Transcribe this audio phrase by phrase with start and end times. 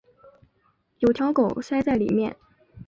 [0.97, 2.35] 有条狗塞在里面